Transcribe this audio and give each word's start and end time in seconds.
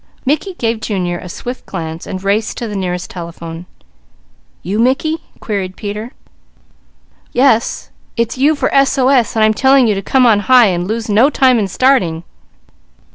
Mickey 0.25 0.55
gave 0.55 0.79
Junior 0.81 1.19
a 1.19 1.29
swift 1.29 1.67
glance; 1.67 2.05
then 2.05 2.17
raced 2.17 2.57
to 2.57 2.67
the 2.67 2.75
nearest 2.75 3.07
telephone. 3.11 3.67
"You 4.63 4.79
Mickey?" 4.79 5.19
queried 5.39 5.75
Peter. 5.77 6.13
"Yes. 7.33 7.91
It's 8.17 8.35
you 8.35 8.55
for 8.55 8.73
S.O.S., 8.73 9.35
and 9.35 9.45
I'm 9.45 9.53
to 9.53 9.61
tell 9.61 9.77
you 9.77 9.93
to 9.93 10.01
come 10.01 10.25
on 10.25 10.39
high, 10.39 10.69
and 10.69 10.87
lose 10.87 11.07
no 11.07 11.29
time 11.29 11.59
in 11.59 11.67
starting." 11.67 12.23